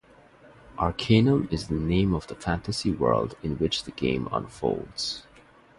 [0.79, 5.27] Arcanum is the name of the fantasy world in which the game unfolds.